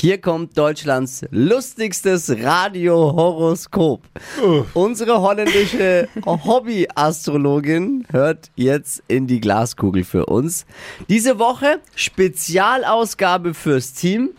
Hier 0.00 0.20
kommt 0.20 0.56
Deutschlands 0.56 1.24
lustigstes 1.32 2.30
Radiohoroskop. 2.30 4.02
Unsere 4.72 5.20
holländische 5.20 6.08
Hobbyastrologin 6.24 8.06
hört 8.08 8.52
jetzt 8.54 9.02
in 9.08 9.26
die 9.26 9.40
Glaskugel 9.40 10.04
für 10.04 10.26
uns. 10.26 10.66
Diese 11.08 11.40
Woche 11.40 11.80
Spezialausgabe 11.96 13.54
fürs 13.54 13.92
Team. 13.92 14.30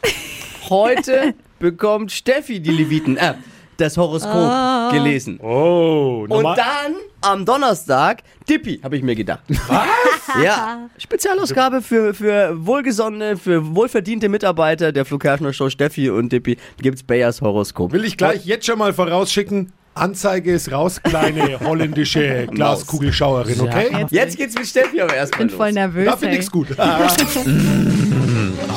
Heute 0.69 1.33
bekommt 1.59 2.13
Steffi 2.13 2.61
die 2.61 2.71
Leviten, 2.71 3.17
äh, 3.17 3.33
das 3.75 3.97
Horoskop 3.97 4.93
gelesen. 4.93 5.41
Oh, 5.41 6.25
Und 6.29 6.43
dann 6.45 6.95
am 7.19 7.43
Donnerstag 7.43 8.23
Dippi, 8.47 8.79
habe 8.81 8.95
ich 8.95 9.03
mir 9.03 9.15
gedacht. 9.15 9.43
Was? 9.67 10.18
Ja, 10.43 10.89
Spezialausgabe 10.97 11.81
für, 11.81 12.13
für 12.13 12.65
wohlgesonnene, 12.65 13.37
für 13.37 13.75
wohlverdiente 13.75 14.29
Mitarbeiter 14.29 14.91
der 14.91 15.05
Kerschner 15.05 15.53
Show 15.53 15.69
Steffi 15.69 16.09
und 16.09 16.31
Dippi. 16.31 16.57
Gibt's 16.81 17.03
Bayers 17.03 17.41
Horoskop. 17.41 17.91
will 17.91 18.05
ich 18.05 18.17
gleich 18.17 18.45
jetzt 18.45 18.65
schon 18.65 18.79
mal 18.79 18.93
vorausschicken. 18.93 19.71
Anzeige 19.95 20.53
ist 20.53 20.71
raus, 20.71 21.01
kleine 21.03 21.59
holländische 21.65 22.47
Glaskugelschauerin, 22.51 23.59
okay? 23.61 24.05
Jetzt 24.11 24.37
geht's 24.37 24.55
mit 24.55 24.67
Steffi 24.67 25.01
aber 25.01 25.15
erstmal 25.15 25.47
bin 25.47 25.55
voll 25.55 25.67
los. 25.67 25.75
nervös. 25.75 26.05
Da 26.05 26.17
finde 26.17 26.37
ich's 26.37 26.51
gut. 26.51 26.67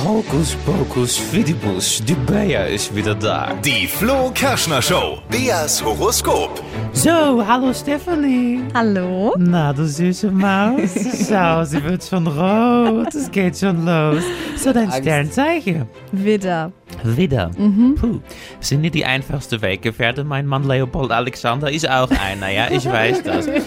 Hokus 0.04 0.56
Pokus 0.66 1.16
Fidibus, 1.16 2.02
die 2.04 2.14
Bayer 2.14 2.66
ist 2.66 2.92
wieder 2.94 3.14
da. 3.14 3.54
Die 3.64 3.86
Flo 3.86 4.32
Kerschner 4.34 4.82
Show. 4.82 5.18
Beas 5.30 5.84
Horoskop. 5.84 6.60
So, 6.92 7.46
hallo 7.46 7.72
Stephanie. 7.72 8.62
Hallo? 8.74 9.32
Na, 9.38 9.72
du 9.72 9.86
süße 9.86 10.28
Maus. 10.32 10.92
So, 10.94 11.64
sie 11.64 11.84
wird 11.84 12.02
schon 12.02 12.26
rot. 12.26 13.14
Es 13.14 13.30
geht 13.30 13.56
schon 13.56 13.86
los. 13.86 14.24
So, 14.56 14.72
dein 14.72 14.90
Sternzeichen. 14.90 15.86
Widder. 16.10 16.72
Widder. 17.04 17.50
Puh. 17.56 18.20
Sind 18.60 18.82
nicht 18.82 18.94
die 18.94 19.04
einfachste 19.04 19.60
Weggefährte. 19.62 20.24
Mein 20.24 20.46
Mann 20.46 20.64
Leopold 20.64 21.10
Alexander 21.10 21.70
ist 21.70 21.88
auch 21.88 22.10
einer, 22.10 22.50
ja, 22.50 22.70
ich 22.70 22.84
weiß 22.86 23.22
das. 23.22 23.48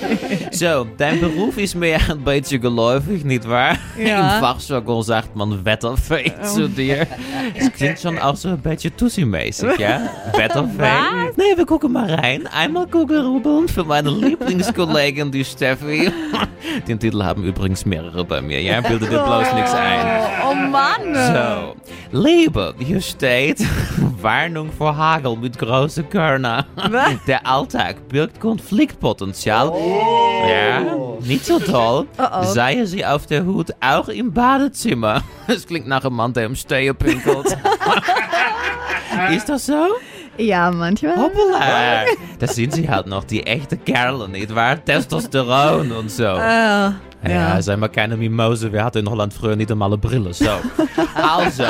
So, 0.52 0.88
dein 0.98 1.20
Beruf 1.20 1.58
ist 1.58 1.76
mir 1.76 1.98
ein 2.10 2.24
bisschen 2.24 2.62
geläufig, 2.62 3.26
nicht 3.26 3.48
wahr? 3.50 3.76
Ja. 3.98 4.36
Im 4.36 4.42
Fachjargon 4.42 5.04
sagt 5.04 5.36
man 5.36 5.66
Wetterfee 5.66 6.32
zu 6.44 6.70
dir. 6.70 7.08
Es 7.56 7.74
klingt 7.74 8.00
schon 8.00 8.18
auch 8.20 8.38
so 8.38 8.50
ein 8.50 8.60
bisschen 8.60 8.96
Tussi-mäßig, 8.96 9.78
ja? 9.78 10.02
Wetterfee. 10.34 11.34
Nee, 11.36 11.58
wir 11.58 11.66
gucken 11.66 11.92
mal 11.92 12.14
rein. 12.14 12.48
Einmal 12.48 12.88
Kugelrubeln 12.88 13.68
für 13.68 13.84
meine 13.84 14.10
Lieblingskollegin, 14.12 15.30
die 15.30 15.44
Steffi. 15.44 16.10
Den 16.88 17.00
Titel 17.00 17.22
haben 17.22 17.44
übrigens 17.44 17.86
mehrere 17.86 18.24
bei 18.24 18.42
mir, 18.42 18.62
ja? 18.62 18.80
Bilde 18.80 19.08
dir 19.08 19.20
bloß 19.24 19.54
nichts 19.56 19.74
ein. 19.74 20.22
Oh 20.50 20.54
Mann. 20.54 21.76
So, 22.12 22.18
Liebe, 22.18 22.74
hier 22.80 23.02
steht 23.02 23.25
Warnung 24.22 24.72
vor 24.72 24.96
Hagel 24.96 25.36
mit 25.36 25.58
großen 25.58 26.08
Körner. 26.10 26.66
Der 27.28 27.46
Alltag 27.46 28.08
birgt 28.08 28.40
Konfliktpotenzial. 28.40 29.72
Ja, 30.48 30.82
nicht 31.22 31.46
so 31.46 31.60
toll. 31.60 32.06
Seien 32.44 32.86
Sie 32.86 33.04
auf 33.06 33.26
der 33.26 33.46
Hut, 33.46 33.72
auch 33.82 34.10
im 34.10 34.32
Badezimmer. 34.32 35.22
Es 35.48 35.66
klingt 35.66 35.88
nach 35.88 36.06
einem 36.06 36.16
Mann, 36.16 36.34
der 36.34 36.46
im 36.46 36.54
pinkelt. 36.54 37.58
Ist 39.32 39.50
das 39.50 39.66
so? 39.66 39.88
Ja, 40.38 40.70
manchmal. 40.72 41.16
Hoppala. 41.16 42.06
Das 42.40 42.56
sind 42.56 42.74
sie 42.74 42.90
halt 42.90 43.08
noch, 43.08 43.24
die 43.24 43.46
echte 43.46 43.78
Kerle, 43.78 44.28
nicht 44.30 44.54
wahr? 44.54 44.84
Testosteron 44.84 45.92
und 45.92 46.12
so. 46.12 46.24
Äh, 46.24 46.28
Ja, 46.28 46.94
ja. 47.28 47.62
sei 47.62 47.76
mal 47.78 47.88
keine 47.88 48.18
Mimose. 48.18 48.72
Wir 48.72 48.84
hatten 48.84 49.00
in 49.00 49.10
Holland 49.10 49.34
früher 49.34 49.56
nicht 49.56 49.72
einmal 49.72 49.90
eine 49.90 49.98
Brille. 49.98 50.34
So. 50.34 50.50
also, 51.16 51.64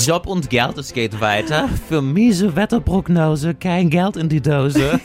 Job 0.06 0.26
und 0.26 0.50
Geld, 0.50 0.78
es 0.78 0.92
geht 0.92 1.20
weiter. 1.20 1.68
Für 1.88 2.02
miese 2.02 2.54
Wetterprognose 2.54 3.54
kein 3.54 3.90
Geld 3.90 4.16
in 4.16 4.28
die 4.28 4.40
Dose. 4.40 5.00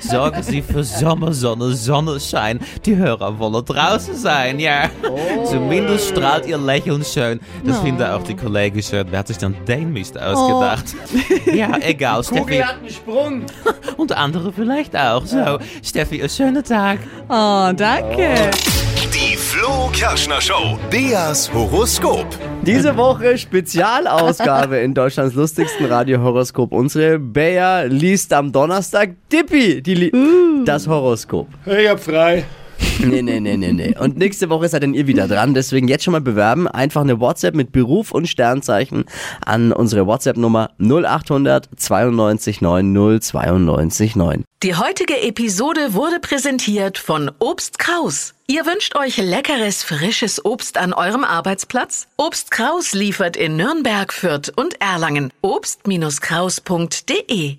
Sorgen 0.00 0.42
Sie 0.42 0.62
für 0.62 0.82
Sommersonne, 0.84 1.72
Sonnenschein. 1.72 2.60
Die 2.84 2.96
Hörer 2.96 3.38
wollen 3.38 3.64
draußen 3.64 4.16
sein, 4.16 4.58
ja. 4.58 4.90
Zumindest 5.44 6.08
strahlt 6.10 6.46
Ihr 6.46 6.58
Lächeln 6.58 7.04
schön. 7.04 7.40
Das 7.64 7.78
finden 7.80 8.02
auch 8.02 8.22
die 8.22 8.34
Kollegen 8.34 8.82
schön. 8.82 9.06
Wer 9.10 9.20
hat 9.20 9.28
sich 9.28 9.38
dann 9.38 9.54
den 9.66 9.92
Mist 9.92 10.20
ausgedacht? 10.20 10.94
Ja, 11.52 11.76
egal. 11.80 12.24
Steffi 12.32 12.58
hat 12.58 12.76
einen 12.78 12.90
Sprung. 12.90 13.42
und 13.96 14.12
andere 14.16 14.52
vielleicht 14.52 14.96
auch. 14.96 15.24
So, 15.24 15.58
Steffi, 15.82 16.20
einen 16.20 16.30
schönen 16.30 16.64
Tag. 16.64 16.98
Oh, 17.28 17.70
danke. 17.74 18.50
Flo 19.52 19.90
Kerschner 19.92 20.40
Show. 20.40 20.78
Beas 20.90 21.52
Horoskop. 21.52 22.26
Diese 22.62 22.96
Woche 22.96 23.36
Spezialausgabe 23.36 24.78
in 24.78 24.94
Deutschlands 24.94 25.34
lustigsten 25.34 25.84
Radiohoroskop. 25.84 26.72
Unsere 26.72 27.18
Bayer 27.18 27.86
liest 27.86 28.32
am 28.32 28.50
Donnerstag 28.50 29.10
Dippi 29.30 29.82
die 29.82 29.94
Li 29.94 30.12
das 30.64 30.88
Horoskop. 30.88 31.48
Ich 31.66 31.86
hab 31.86 32.00
frei. 32.00 32.44
Nee, 32.98 33.22
nee, 33.22 33.40
nee, 33.40 33.56
nee, 33.56 33.72
nee. 33.72 33.94
Und 33.98 34.16
nächste 34.16 34.48
Woche 34.50 34.68
seid 34.68 34.82
dann 34.82 34.92
ihr 34.94 35.06
wieder 35.06 35.28
dran. 35.28 35.54
Deswegen 35.54 35.88
jetzt 35.88 36.04
schon 36.04 36.12
mal 36.12 36.20
bewerben. 36.20 36.68
Einfach 36.68 37.00
eine 37.00 37.20
WhatsApp 37.20 37.54
mit 37.54 37.72
Beruf 37.72 38.12
und 38.12 38.28
Sternzeichen 38.28 39.06
an 39.44 39.72
unsere 39.72 40.06
WhatsApp-Nummer 40.06 40.70
0800 40.78 41.68
92 41.76 42.60
90 42.60 43.22
92 43.22 44.16
9. 44.16 44.44
Die 44.62 44.76
heutige 44.76 45.20
Episode 45.22 45.94
wurde 45.94 46.20
präsentiert 46.20 46.98
von 46.98 47.32
Obst 47.40 47.80
Kraus. 47.80 48.34
Ihr 48.46 48.64
wünscht 48.66 48.94
euch 48.96 49.16
leckeres, 49.16 49.82
frisches 49.82 50.44
Obst 50.44 50.76
an 50.78 50.92
eurem 50.92 51.24
Arbeitsplatz? 51.24 52.06
Obst 52.16 52.52
Kraus 52.52 52.92
liefert 52.92 53.36
in 53.36 53.56
Nürnberg, 53.56 54.12
Fürth 54.12 54.52
und 54.54 54.80
Erlangen. 54.80 55.32
Obst-Kraus.de 55.40 57.56